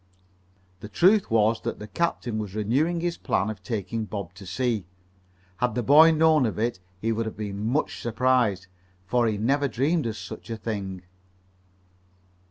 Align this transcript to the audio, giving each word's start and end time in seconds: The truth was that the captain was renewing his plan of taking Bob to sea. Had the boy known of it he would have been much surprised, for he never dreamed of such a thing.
The 0.79 0.89
truth 0.89 1.29
was 1.29 1.61
that 1.61 1.77
the 1.77 1.85
captain 1.85 2.39
was 2.39 2.55
renewing 2.55 3.01
his 3.01 3.17
plan 3.19 3.51
of 3.51 3.61
taking 3.61 4.05
Bob 4.05 4.33
to 4.33 4.47
sea. 4.47 4.87
Had 5.57 5.75
the 5.75 5.83
boy 5.83 6.09
known 6.09 6.47
of 6.47 6.57
it 6.57 6.79
he 6.99 7.11
would 7.11 7.27
have 7.27 7.37
been 7.37 7.67
much 7.67 8.01
surprised, 8.01 8.65
for 9.05 9.27
he 9.27 9.37
never 9.37 9.67
dreamed 9.67 10.07
of 10.07 10.17
such 10.17 10.49
a 10.49 10.57
thing. 10.57 11.03